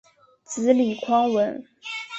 [0.43, 1.63] 子李匡文。